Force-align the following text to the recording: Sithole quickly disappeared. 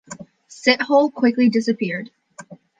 Sithole 0.49 1.13
quickly 1.13 1.47
disappeared. 1.49 2.09